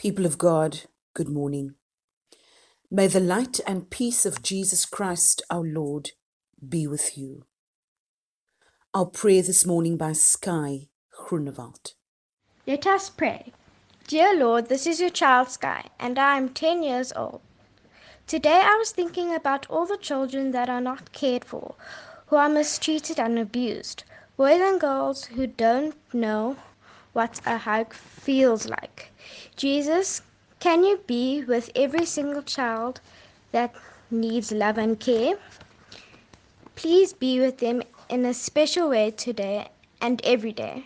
[0.00, 1.74] People of God, good morning.
[2.90, 6.12] May the light and peace of Jesus Christ our Lord
[6.66, 7.44] be with you.
[8.94, 11.92] Our prayer this morning by Skye Groenewald.
[12.66, 13.52] Let us pray.
[14.06, 17.42] Dear Lord, this is your child Skye, and I am 10 years old.
[18.26, 21.74] Today I was thinking about all the children that are not cared for,
[22.28, 24.04] who are mistreated and abused,
[24.38, 26.56] boys and girls who don't know
[27.12, 29.10] what a hug feels like.
[29.56, 30.22] Jesus,
[30.60, 33.00] can you be with every single child
[33.52, 33.74] that
[34.10, 35.36] needs love and care?
[36.76, 39.68] Please be with them in a special way today
[40.00, 40.84] and every day.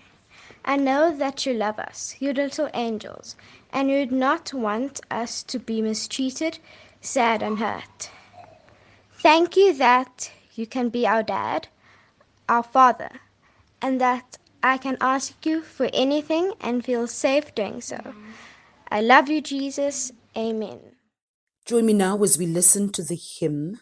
[0.65, 3.37] I know that you love us, you little angels,
[3.73, 6.59] and you'd not want us to be mistreated,
[7.01, 8.11] sad, and hurt.
[9.13, 11.69] Thank you that you can be our dad,
[12.49, 13.11] our father,
[13.83, 18.01] and that I can ask you for anything and feel safe doing so.
[18.91, 20.11] I love you, Jesus.
[20.37, 20.81] Amen.
[21.67, 23.81] Join me now as we listen to the hymn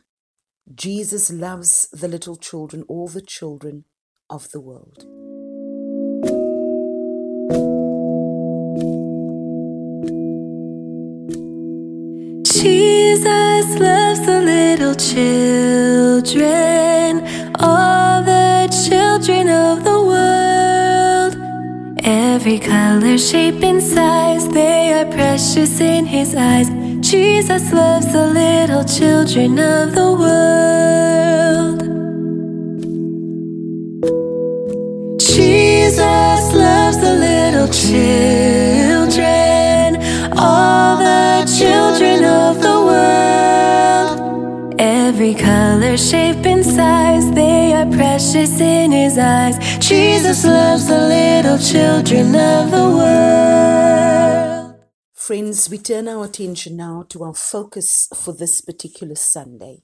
[0.73, 3.85] Jesus loves the little children, all the children
[4.31, 5.05] of the world.
[12.47, 16.33] Jesus loves the little children,
[17.59, 19.92] all the children of the world.
[22.45, 26.69] Every color, shape, and size, they are precious in His eyes.
[26.99, 31.83] Jesus loves the little children of the world.
[35.21, 39.23] Jesus loves the little children,
[40.37, 44.19] all the children of the world.
[44.81, 46.32] Every color, shape,
[47.83, 49.59] are precious in His eyes.
[49.79, 54.75] Jesus loves the little children of the world.
[55.13, 59.83] Friends, we turn our attention now to our focus for this particular Sunday.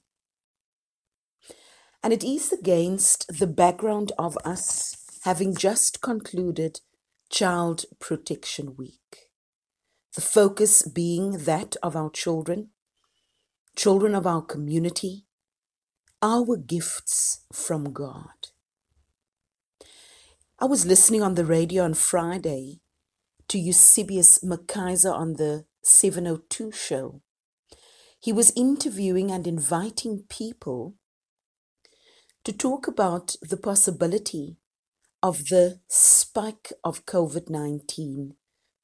[2.01, 6.79] And it is against the background of us having just concluded
[7.29, 9.27] Child Protection Week.
[10.15, 12.69] The focus being that of our children,
[13.75, 15.25] children of our community,
[16.21, 18.49] our gifts from God.
[20.59, 22.81] I was listening on the radio on Friday
[23.47, 27.21] to Eusebius McKaiser on the 702 show.
[28.19, 30.95] He was interviewing and inviting people
[32.43, 34.57] to talk about the possibility
[35.23, 38.35] of the spike of COVID 19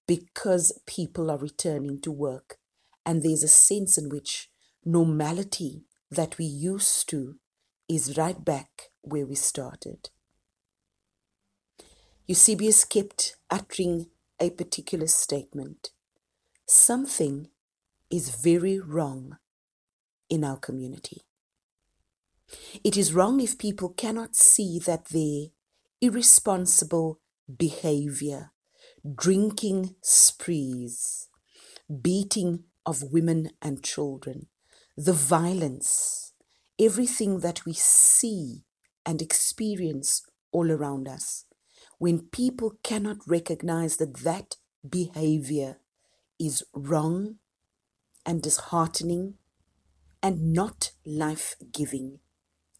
[0.08, 2.60] because people are returning to work
[3.06, 4.50] and there's a sense in which
[4.86, 7.36] normality that we used to
[7.88, 10.10] is right back where we started.
[12.28, 14.08] Eusebius kept uttering
[14.40, 15.92] a particular statement.
[16.66, 17.50] Something
[18.10, 19.38] is very wrong
[20.30, 21.22] in our community.
[22.84, 25.48] It is wrong if people cannot see that their
[26.02, 27.20] irresponsible
[27.58, 28.52] behavior,
[29.16, 31.28] drinking sprees,
[32.02, 34.48] beating of women and children,
[34.98, 36.34] the violence,
[36.80, 38.64] everything that we see
[39.06, 41.46] and experience all around us
[41.98, 44.56] when people cannot recognize that that
[44.88, 45.78] behavior
[46.40, 47.36] is wrong
[48.26, 49.36] and disheartening
[50.22, 52.20] and not life giving,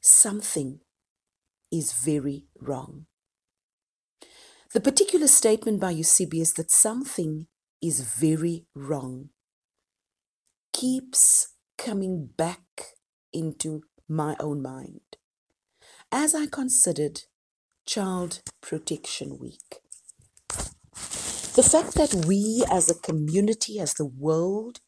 [0.02, 0.80] something
[1.72, 3.06] is very wrong.
[4.74, 7.48] The particular statement by Eusebius that something
[7.82, 9.30] is very wrong
[10.74, 12.94] keeps coming back
[13.34, 15.02] into my own mind
[16.12, 17.22] as I considered
[17.86, 19.80] Child Protection Week.
[21.56, 24.80] The fact that we as a community, as the world,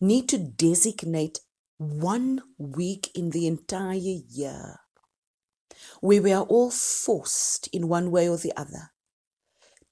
[0.00, 1.40] need to designate
[1.78, 4.80] one week in the entire year
[6.00, 8.90] where we are all forced in one way or the other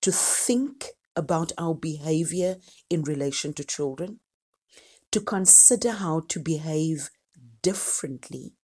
[0.02, 2.56] to think about our behavior
[2.90, 4.20] in relation to children,
[5.12, 7.10] to consider how to behave
[7.62, 8.54] differently,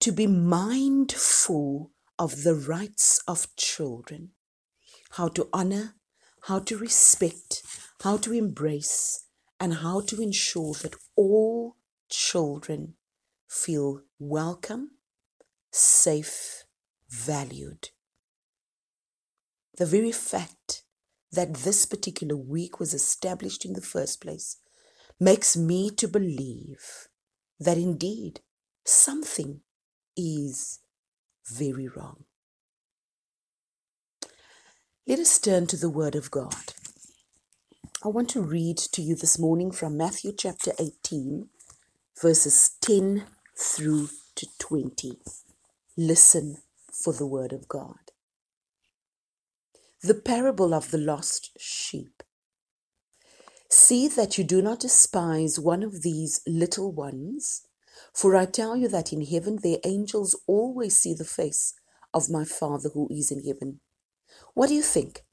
[0.00, 4.30] to be mindful of the rights of children,
[5.12, 5.94] how to honor,
[6.44, 7.62] how to respect,
[8.02, 9.26] how to embrace,
[9.60, 11.76] and how to ensure that all
[12.10, 12.94] children
[13.48, 14.90] feel welcome,
[15.70, 16.64] safe,
[17.08, 17.90] valued.
[19.78, 20.82] The very fact
[21.30, 24.56] that this particular week was established in the first place
[25.22, 27.08] makes me to believe
[27.60, 28.40] that indeed
[28.84, 29.60] something
[30.16, 30.80] is
[31.48, 32.24] very wrong.
[35.06, 36.74] Let us turn to the Word of God.
[38.04, 41.48] I want to read to you this morning from Matthew chapter 18,
[42.20, 43.24] verses 10
[43.56, 45.18] through to 20.
[45.96, 46.58] Listen
[46.92, 48.12] for the word of God.
[50.02, 52.11] The parable of the lost sheep.
[53.74, 57.62] See that you do not despise one of these little ones,
[58.12, 61.72] for I tell you that in heaven their angels always see the face
[62.12, 63.80] of my Father who is in heaven.
[64.52, 65.24] What do you think?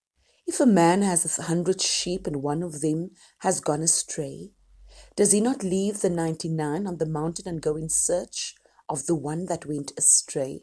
[0.47, 4.51] If a man has a hundred sheep and one of them has gone astray,
[5.17, 8.55] does he not leave the ninety nine on the mountain and go in search
[8.87, 10.61] of the one that went astray?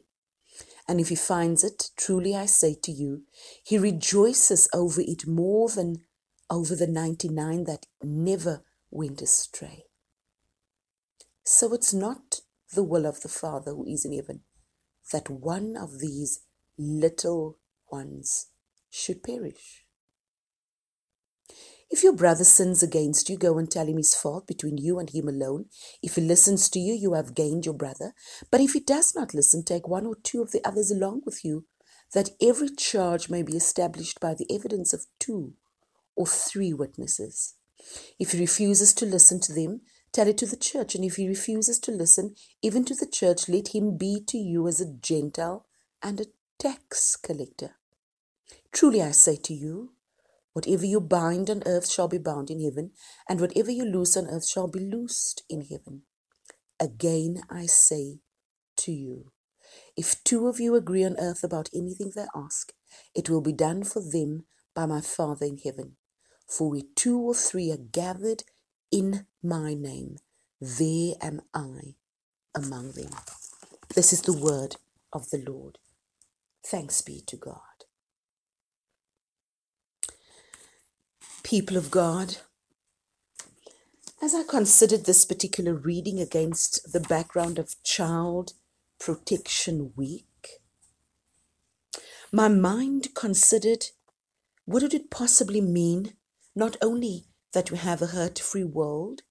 [0.89, 3.25] And if he finds it, truly I say to you,
[3.63, 6.06] he rejoices over it more than
[6.51, 9.85] over the 99 that never went astray.
[11.45, 12.41] So it's not
[12.75, 14.41] the will of the Father who is in heaven
[15.13, 16.41] that one of these
[16.79, 17.59] little
[17.91, 18.49] ones
[18.91, 19.85] should perish.
[21.89, 25.09] If your brother sins against you, go and tell him his fault between you and
[25.09, 25.67] him alone.
[26.03, 28.13] If he listens to you, you have gained your brother.
[28.51, 31.45] But if he does not listen, take one or two of the others along with
[31.45, 31.67] you,
[32.13, 35.55] that every charge may be established by the evidence of two
[36.17, 37.55] or three witnesses.
[38.19, 39.83] If he refuses to listen to them,
[40.13, 40.95] tell it to the church.
[40.95, 44.67] And if he refuses to listen, even to the church, let him be to you
[44.67, 45.67] as a Gentile
[46.03, 46.27] and a
[46.59, 47.77] tax collector.
[48.73, 49.93] Truly I say to you,
[50.57, 52.93] Whatever you bind on earth shall be bound in heaven,
[53.29, 56.05] and whatever you loose on earth shall be loosed in heaven.
[56.81, 58.21] Again I say
[58.79, 59.33] to you,
[59.99, 62.73] if two of you agree on earth about anything they ask,
[63.15, 65.97] it will be done for them by my Father in heaven.
[66.47, 68.45] For where two or three are gathered
[68.91, 70.19] in my name,
[70.61, 71.97] there am I
[72.55, 73.11] among them.
[73.95, 74.77] This is the word
[75.13, 75.79] of the Lord.
[76.65, 77.61] Thanks be to God.
[81.47, 82.39] people of God,
[84.21, 88.55] as I considered this particular reading against the background of Child
[88.99, 90.59] Protection Week,
[92.33, 93.87] my mind considered
[94.65, 96.15] what did it possibly mean
[96.57, 99.23] not only that we have a hurt free world,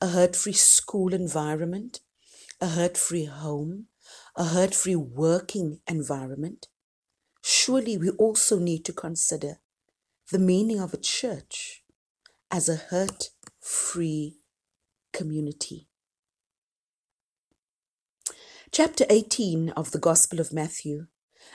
[0.00, 2.00] a hurt free school environment,
[2.60, 3.86] a hurt free home,
[4.36, 6.68] a hurt free working environment,
[7.42, 9.56] surely we also need to consider
[10.30, 11.82] the meaning of a church
[12.50, 13.30] as a hurt
[13.60, 14.36] free
[15.12, 15.88] community.
[18.70, 21.08] Chapter 18 of the Gospel of Matthew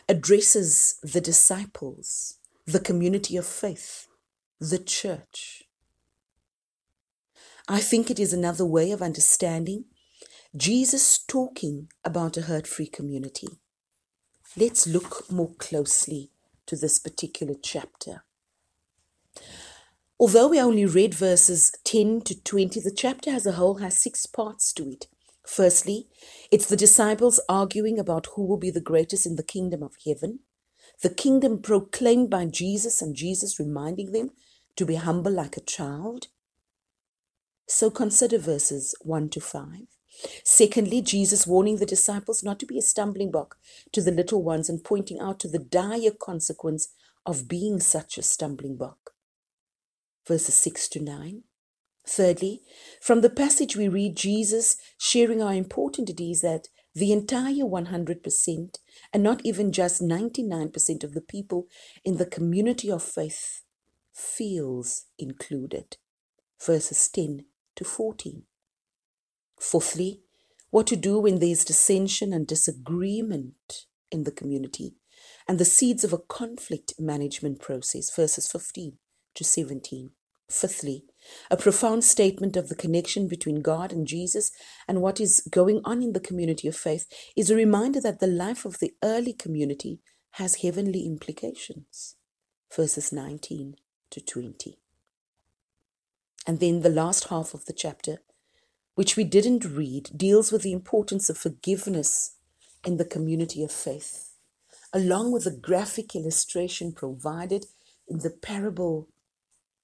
[0.09, 4.07] addresses the disciples, the community of faith,
[4.59, 5.63] the church.
[7.67, 9.85] I think it is another way of understanding
[10.55, 13.47] Jesus talking about a hurt free community.
[14.55, 16.31] Let's look more closely
[16.65, 18.23] to this particular chapter.
[20.19, 24.25] Although we only read verses 10 to 20, the chapter as a whole has six
[24.25, 25.05] parts to it.
[25.45, 26.07] Firstly,
[26.49, 30.39] it's the disciples arguing about who will be the greatest in the kingdom of heaven,
[31.03, 34.31] the kingdom proclaimed by Jesus, and Jesus reminding them
[34.77, 36.27] to be humble like a child.
[37.67, 39.63] So consider verses 1 to 5.
[40.43, 43.57] Secondly, Jesus warning the disciples not to be a stumbling block
[43.91, 46.87] to the little ones and pointing out to the dire consequence
[47.25, 49.11] of being such a stumbling block
[50.27, 51.43] verses 6 to 9.
[52.05, 52.61] Thirdly,
[53.01, 58.75] from the passage we read Jesus sharing how important it is that the entire 100%
[59.13, 61.67] and not even just 99% of the people
[62.03, 63.61] in the community of faith
[64.17, 65.97] feels included.
[66.65, 67.45] Verses 10
[67.75, 68.43] to 14.
[69.59, 70.21] Fourthly,
[70.71, 74.95] what to do when there is dissension and disagreement in the community
[75.47, 78.13] and the seeds of a conflict management process.
[78.13, 78.97] Verses 15
[79.35, 80.11] to 17.
[80.49, 81.03] Fifthly,
[81.51, 84.49] a profound statement of the connection between God and Jesus
[84.87, 87.05] and what is going on in the community of faith
[87.35, 89.99] is a reminder that the life of the early community
[90.31, 92.15] has heavenly implications.
[92.73, 93.75] Verses 19
[94.11, 94.77] to 20.
[96.45, 98.19] And then the last half of the chapter,
[98.95, 102.37] which we didn't read, deals with the importance of forgiveness
[102.85, 104.31] in the community of faith,
[104.93, 107.65] along with a graphic illustration provided
[108.07, 109.09] in the parable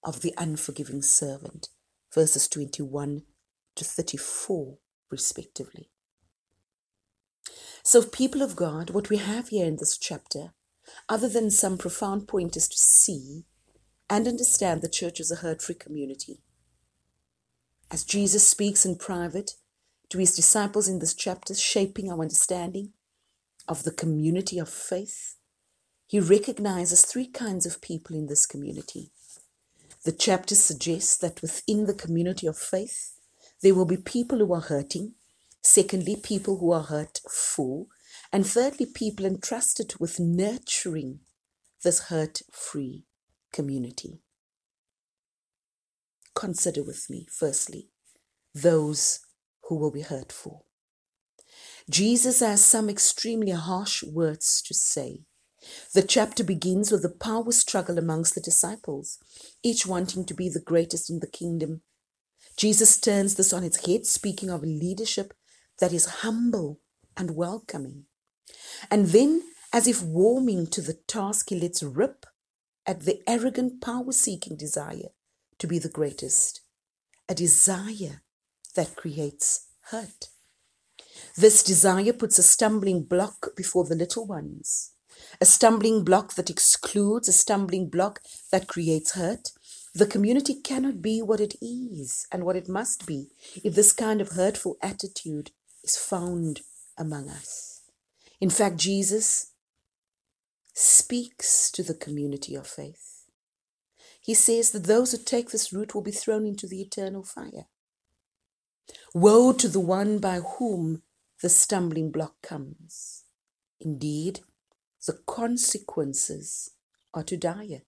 [0.03, 1.69] of the unforgiving servant,
[2.13, 3.23] verses 21
[3.75, 4.77] to 34,
[5.09, 5.89] respectively.
[7.83, 10.53] So, people of God, what we have here in this chapter,
[11.09, 13.43] other than some profound pointers to see
[14.13, 16.37] and understand the church as a hurt free community,
[17.89, 19.55] as Jesus speaks in private
[20.09, 22.93] to his disciples in this chapter, shaping our understanding
[23.67, 25.37] of the community of faith,
[26.05, 29.09] he recognizes three kinds of people in this community.
[30.05, 33.17] The chapter suggests that within the community of faith,
[33.63, 35.13] there will be people who are hurting,
[35.63, 37.87] secondly, people who are hurtful,
[38.31, 41.21] and thirdly, people entrusted with nurturing
[41.81, 43.05] this hurt free
[43.53, 44.19] community.
[46.35, 47.89] Consider with me, firstly,
[48.53, 49.19] those
[49.63, 50.65] who will be hurtful.
[51.89, 55.21] Jesus has some extremely harsh words to say.
[55.93, 59.19] The chapter begins with a power struggle amongst the disciples,
[59.63, 61.81] each wanting to be the greatest in the kingdom.
[62.57, 65.33] Jesus turns this on its head, speaking of leadership
[65.79, 66.79] that is humble
[67.15, 68.05] and welcoming.
[68.91, 72.25] And then, as if warming to the task, he lets rip
[72.85, 75.09] at the arrogant, power seeking desire
[75.59, 76.61] to be the greatest,
[77.29, 78.21] a desire
[78.75, 80.27] that creates hurt.
[81.37, 84.91] This desire puts a stumbling block before the little ones,
[85.39, 88.19] a stumbling block that excludes, a stumbling block
[88.51, 89.51] that creates hurt.
[89.95, 93.27] The community cannot be what it is and what it must be
[93.63, 95.51] if this kind of hurtful attitude
[95.83, 96.61] is found
[96.97, 97.81] among us.
[98.41, 99.52] In fact, Jesus
[100.73, 103.25] speaks to the community of faith.
[104.19, 107.67] He says that those who take this route will be thrown into the eternal fire.
[109.13, 111.03] Woe to the one by whom
[111.41, 113.23] the stumbling block comes.
[113.79, 114.39] Indeed,
[115.05, 116.71] the consequences
[117.13, 117.83] are to dire.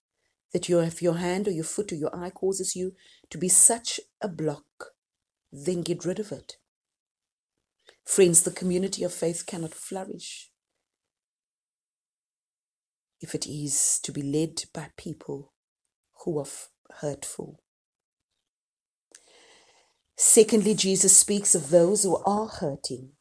[0.54, 2.94] That you have your hand or your foot or your eye causes you
[3.30, 4.94] to be such a block,
[5.52, 6.58] then get rid of it.
[8.06, 10.52] Friends, the community of faith cannot flourish
[13.26, 15.52] if it is to be led by people
[16.24, 16.46] who are
[17.02, 17.60] hurtful.
[20.16, 23.14] Secondly, Jesus speaks of those who are hurting.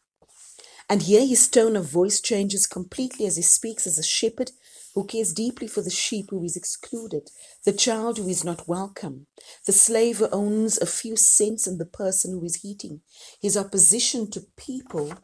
[0.90, 4.50] And here his tone of voice changes completely as he speaks as a shepherd
[4.94, 7.30] who cares deeply for the sheep who is excluded,
[7.64, 9.26] the child who is not welcome,
[9.64, 13.00] the slave who owns a few cents and the person who is eating.
[13.40, 15.14] His opposition to people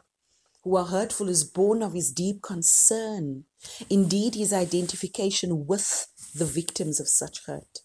[0.63, 3.45] who are hurtful is born of his deep concern,
[3.89, 7.79] indeed, his identification with the victims of such hurt.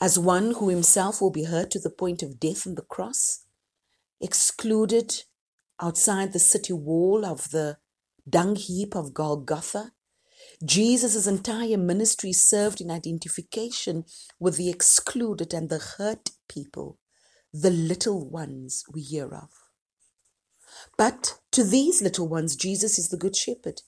[0.00, 3.44] As one who himself will be hurt to the point of death on the cross,
[4.20, 5.24] excluded
[5.80, 7.78] outside the city wall of the
[8.28, 9.92] dung heap of Golgotha,
[10.64, 14.04] Jesus' entire ministry served in identification
[14.38, 16.98] with the excluded and the hurt people,
[17.52, 19.50] the little ones we hear of.
[20.96, 23.82] But to these little ones, Jesus is the Good Shepherd.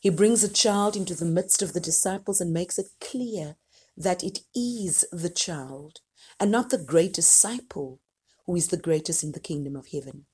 [0.00, 3.56] He brings a child into the midst of the disciples and makes it clear
[3.96, 6.00] that it is the child
[6.38, 8.00] and not the great disciple
[8.46, 10.26] who is the greatest in the kingdom of heaven.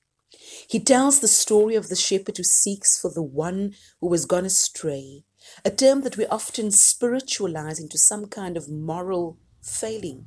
[0.67, 4.45] He tells the story of the shepherd who seeks for the one who has gone
[4.45, 5.23] astray,
[5.63, 10.25] a term that we often spiritualize into some kind of moral failing,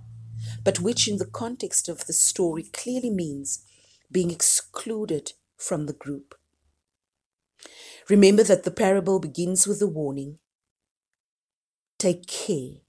[0.62, 3.64] but which in the context of the story clearly means
[4.10, 6.34] being excluded from the group.
[8.08, 10.38] Remember that the parable begins with a warning
[11.98, 12.80] Take care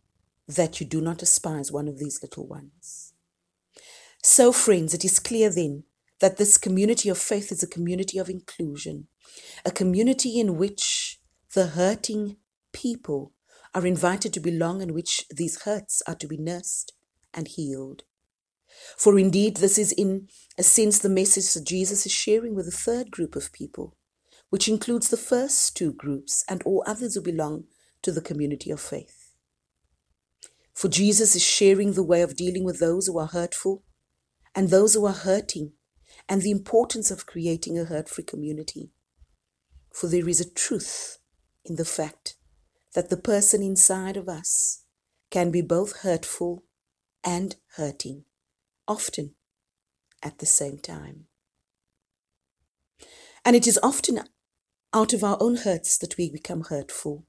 [0.48, 3.14] that you do not despise one of these little ones.
[4.22, 5.84] So, friends, it is clear then
[6.20, 9.08] that this community of faith is a community of inclusion,
[9.66, 11.20] a community in which
[11.54, 12.38] the hurting
[12.74, 13.34] people
[13.74, 16.94] are invited to belong, in which these hurts are to be nursed
[17.34, 18.04] and healed.
[18.98, 22.72] For indeed, this is in a sense the message that Jesus is sharing with a
[22.72, 23.96] third group of people,
[24.50, 27.66] which includes the first two groups and all others who belong
[28.02, 29.34] to the community of faith.
[30.74, 33.84] For Jesus is sharing the way of dealing with those who are hurtful
[34.54, 35.74] and those who are hurting
[36.30, 38.92] and the importance of creating a hurt free community.
[39.94, 41.18] For there is a truth
[41.66, 42.36] in the fact
[42.94, 44.84] that the person inside of us
[45.30, 46.64] can be both hurtful
[47.24, 48.26] and hurting,
[48.88, 49.36] often
[50.24, 51.26] at the same time.
[53.46, 54.22] And it is often
[54.94, 57.26] out of our own hurts that we become hurtful.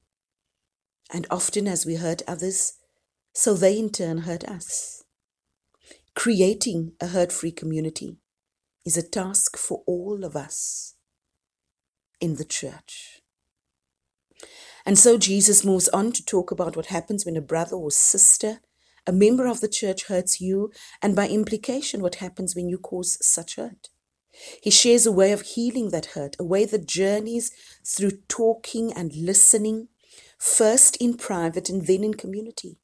[1.11, 2.73] And often as we hurt others,
[3.33, 5.03] so they in turn hurt us.
[6.15, 8.17] Creating a hurt free community
[8.85, 10.95] is a task for all of us
[12.19, 13.21] in the church.
[14.85, 18.59] And so Jesus moves on to talk about what happens when a brother or sister,
[19.09, 23.17] a member of the church, hurts you, and by implication, what happens when you cause
[23.25, 23.89] such hurt.
[24.61, 27.51] He shares a way of healing that hurt, a way that journeys
[27.83, 29.87] through talking and listening,
[30.37, 32.77] first in private and then in community.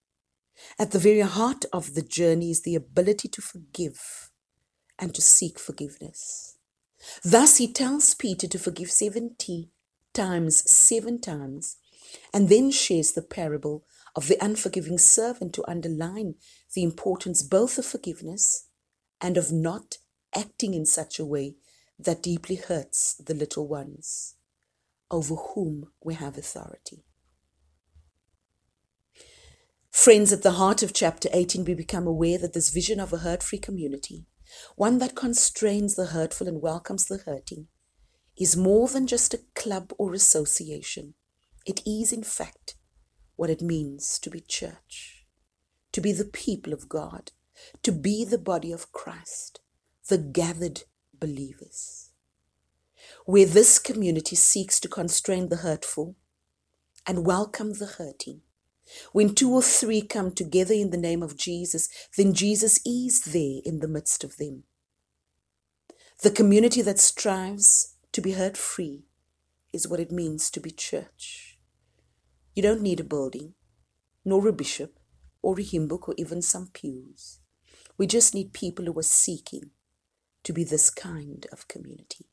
[0.80, 4.32] At the very heart of the journey is the ability to forgive
[4.98, 6.58] and to seek forgiveness.
[7.24, 9.70] Thus, he tells Peter to forgive 70
[10.14, 11.78] times, seven times,
[12.34, 13.86] and then shares the parable
[14.16, 16.36] of the unforgiving servant to underline
[16.74, 18.68] the importance both of forgiveness
[19.20, 19.98] and of not
[20.36, 21.56] acting in such a way
[22.00, 24.36] that deeply hurts the little ones
[25.12, 27.04] over whom we have authority.
[29.92, 33.20] Friends, at the heart of chapter 18, we become aware that this vision of a
[33.20, 34.26] hurt free community,
[34.76, 37.68] one that constrains the hurtful and welcomes the hurting,
[38.38, 41.14] is more than just a club or association.
[41.66, 42.76] It is, in fact,
[43.36, 45.26] what it means to be church,
[45.92, 47.32] to be the people of God,
[47.84, 49.60] to be the body of Christ,
[50.08, 50.84] the gathered
[51.20, 52.12] believers.
[53.26, 56.16] Where this community seeks to constrain the hurtful
[57.06, 58.42] and welcome the hurting.
[59.12, 63.62] When two or three come together in the name of Jesus, then Jesus is there
[63.66, 64.64] in the midst of them.
[66.22, 69.04] The community that strives to be hurt free
[69.74, 71.55] is what it means to be church.
[72.56, 73.54] You don't need a building,
[74.24, 74.98] nor a bishop,
[75.42, 77.40] or a hymn book, or even some pews.
[77.98, 79.72] We just need people who are seeking
[80.44, 82.28] to be this kind of community.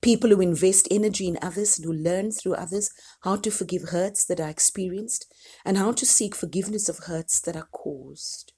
[0.00, 2.90] People who invest energy in others and who learn through others
[3.22, 5.32] how to forgive hurts that are experienced
[5.64, 8.52] and how to seek forgiveness of hurts that are caused.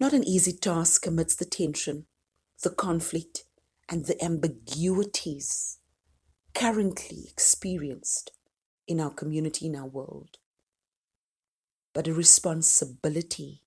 [0.00, 2.06] Not an easy task amidst the tension,
[2.62, 3.44] the conflict,
[3.88, 5.77] and the ambiguities
[6.54, 8.32] currently experienced
[8.86, 10.38] in our community, in our world,
[11.94, 13.62] but a responsibility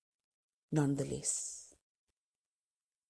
[0.72, 1.76] nonetheless.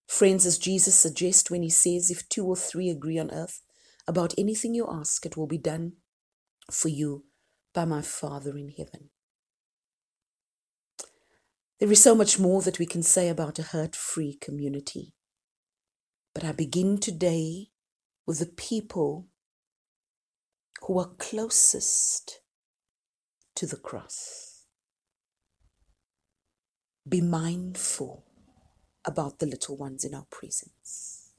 [0.07, 3.61] Friends, as Jesus suggests when he says, If two or three agree on earth
[4.07, 5.93] about anything you ask, it will be done
[6.69, 7.25] for you
[7.73, 9.09] by my Father in heaven.
[11.79, 15.15] There is so much more that we can say about a hurt free community.
[16.35, 17.69] But I begin today
[18.27, 19.27] with the people
[20.83, 22.41] who are closest
[23.55, 24.65] to the cross.
[27.07, 28.25] Be mindful
[29.05, 31.31] about the little ones in our presence.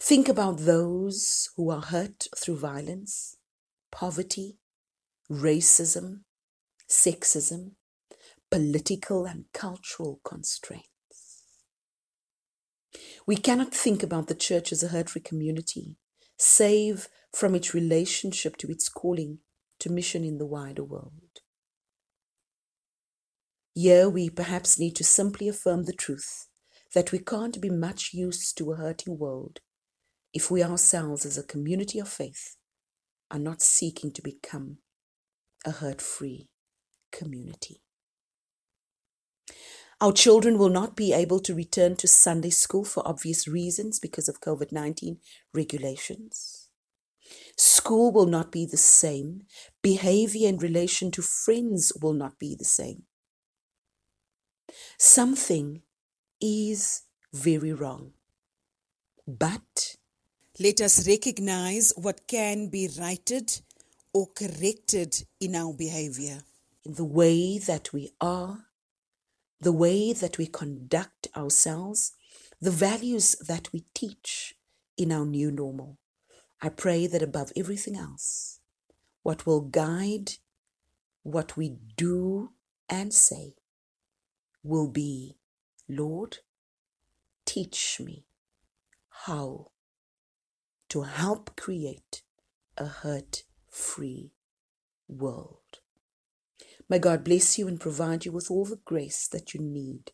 [0.00, 3.36] Think about those who are hurt through violence,
[3.90, 4.58] poverty,
[5.30, 6.22] racism,
[6.88, 7.72] sexism,
[8.50, 10.86] political and cultural constraints.
[13.26, 15.96] We cannot think about the church as a hurt free community,
[16.42, 19.38] save from its relationship to its calling
[19.78, 21.40] to mission in the wider world.
[23.74, 26.48] Here we perhaps need to simply affirm the truth
[26.94, 29.60] that we can't be much use to a hurting world
[30.34, 32.56] if we ourselves, as a community of faith,
[33.30, 34.78] are not seeking to become
[35.64, 36.48] a hurt free
[37.12, 37.82] community.
[40.02, 44.28] Our children will not be able to return to Sunday school for obvious reasons because
[44.28, 45.18] of COVID 19
[45.54, 46.70] regulations.
[47.56, 49.42] School will not be the same.
[49.80, 53.04] Behavior in relation to friends will not be the same.
[54.98, 55.82] Something
[56.40, 58.14] is very wrong.
[59.28, 59.98] But
[60.58, 63.60] let us recognize what can be righted
[64.12, 66.42] or corrected in our behavior,
[66.84, 68.64] in the way that we are
[69.62, 72.12] the way that we conduct ourselves,
[72.60, 74.56] the values that we teach
[74.96, 75.98] in our new normal.
[76.60, 78.58] I pray that above everything else,
[79.22, 80.32] what will guide
[81.22, 82.50] what we do
[82.88, 83.54] and say
[84.64, 85.36] will be,
[85.88, 86.38] Lord,
[87.44, 88.24] teach me
[89.26, 89.70] how
[90.88, 92.22] to help create
[92.76, 94.32] a hurt free
[95.06, 95.81] world.
[96.92, 100.12] May God bless you and provide you with all the grace that you need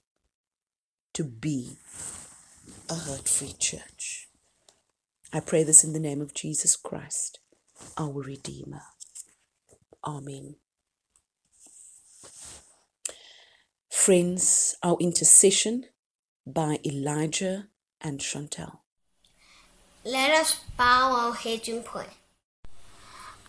[1.12, 1.79] to be
[2.88, 4.29] a hurt free church.
[5.33, 7.41] I pray this in the name of Jesus Christ,
[7.97, 8.83] our Redeemer.
[10.05, 10.55] Amen.
[13.91, 15.87] Friends, our intercession
[16.47, 17.67] by Elijah
[18.01, 18.85] and Chantelle.
[20.05, 22.07] Let us bow our heads and pray.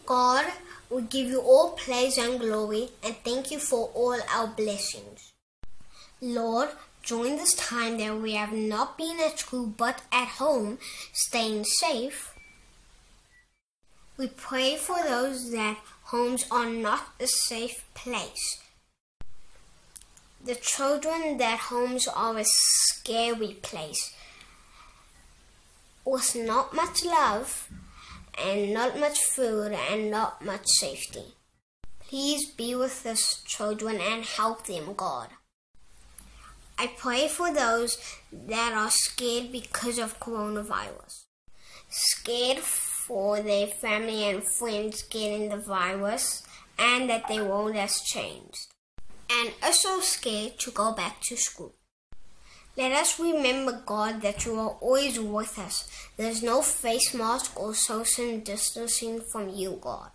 [0.08, 0.52] God,
[0.89, 5.34] we give you all praise and glory and thank you for all our blessings.
[6.21, 6.69] Lord,
[7.06, 10.80] during this time that we have not been at school but at home,
[11.13, 12.34] staying safe,
[14.17, 18.60] we pray for those that homes are not a safe place.
[20.43, 24.13] The children that homes are a scary place.
[26.04, 27.69] With not much love,
[28.43, 31.36] and not much food and not much safety.
[31.99, 35.30] Please be with us, children, and help them, God.
[36.78, 37.97] I pray for those
[38.32, 41.25] that are scared because of coronavirus.
[41.89, 46.43] Scared for their family and friends getting the virus
[46.78, 48.67] and that their world has changed
[49.30, 51.75] and are so scared to go back to school.
[52.80, 55.86] Let us remember, God, that you are always with us.
[56.15, 60.12] There's no face mask or social distancing from you, God.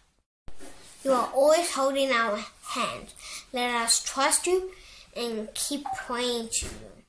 [1.04, 3.14] You are always holding our hands.
[3.52, 4.70] Let us trust you
[5.14, 7.04] and keep praying to you.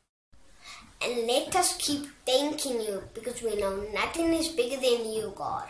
[1.02, 5.70] And let us keep thanking you because we know nothing is bigger than you, God.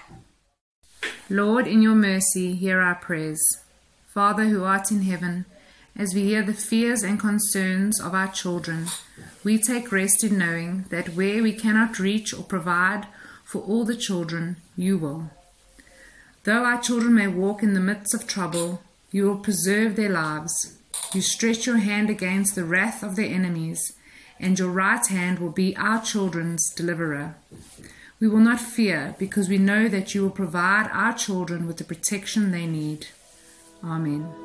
[1.29, 3.59] Lord, in your mercy, hear our prayers.
[4.07, 5.45] Father who art in heaven,
[5.97, 8.87] as we hear the fears and concerns of our children,
[9.43, 13.07] we take rest in knowing that where we cannot reach or provide
[13.43, 15.29] for all the children, you will.
[16.43, 18.81] Though our children may walk in the midst of trouble,
[19.11, 20.77] you will preserve their lives.
[21.13, 23.93] You stretch your hand against the wrath of their enemies,
[24.39, 27.35] and your right hand will be our children's deliverer.
[28.19, 31.83] We will not fear because we know that you will provide our children with the
[31.83, 33.07] protection they need.
[33.83, 34.44] Amen.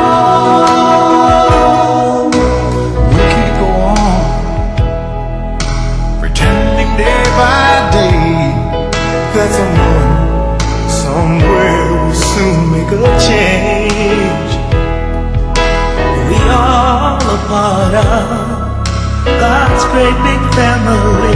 [19.91, 21.30] Great big family,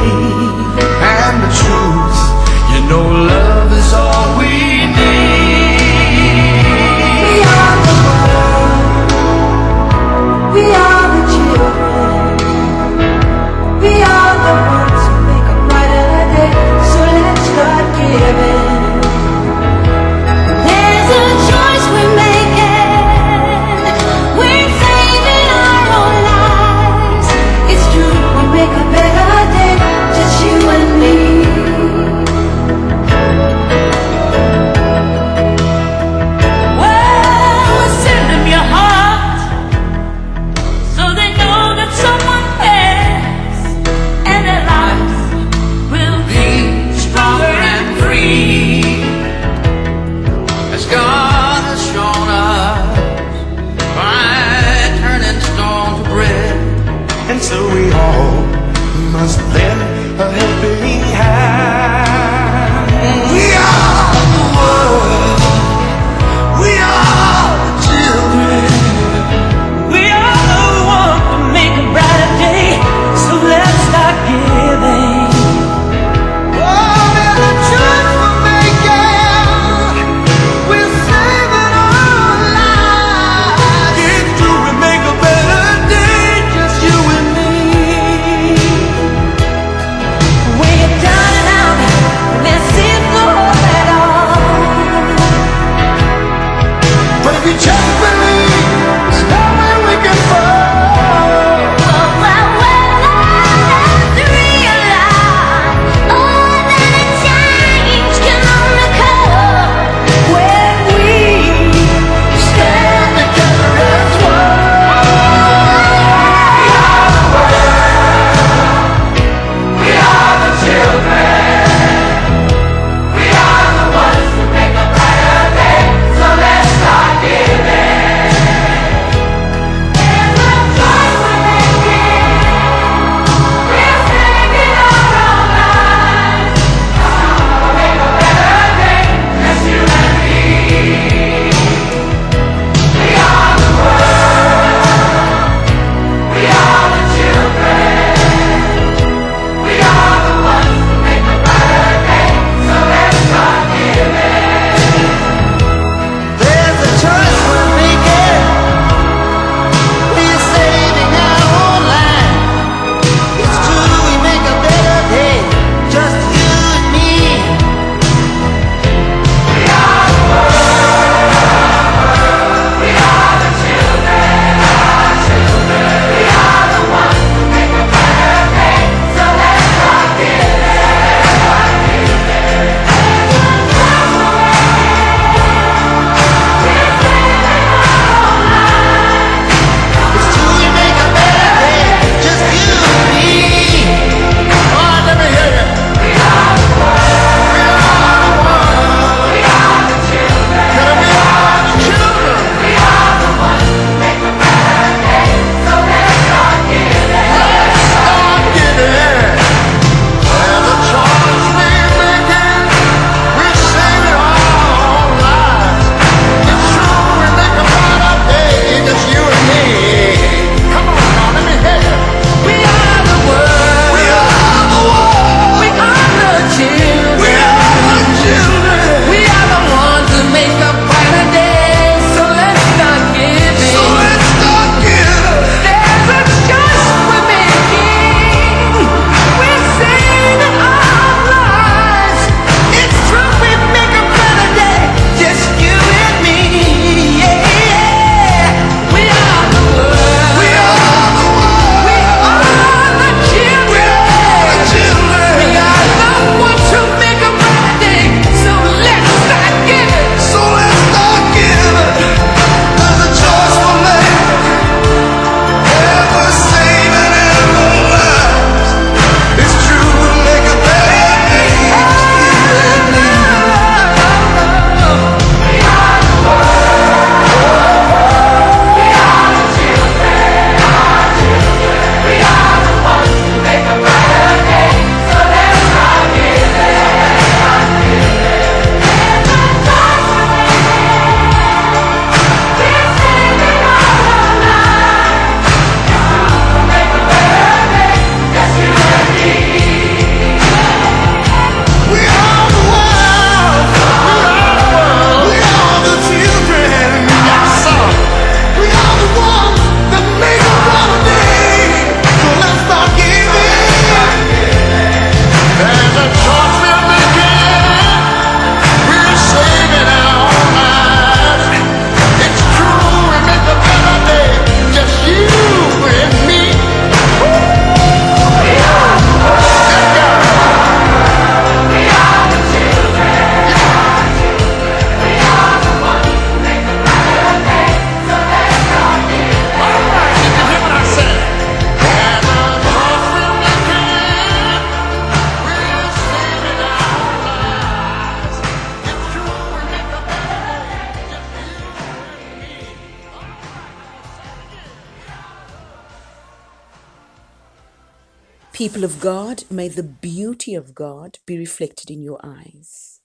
[358.65, 362.99] People of God, may the beauty of God be reflected in your eyes,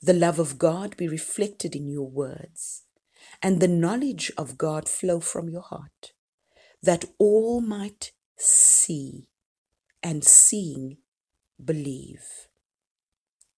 [0.00, 2.84] the love of God be reflected in your words,
[3.42, 6.12] and the knowledge of God flow from your heart,
[6.80, 9.26] that all might see,
[10.04, 10.98] and seeing
[11.64, 12.22] believe.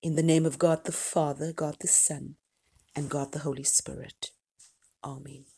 [0.03, 2.37] In the name of God the Father, God the Son,
[2.97, 4.31] and God the Holy Spirit.
[5.05, 5.52] Amen.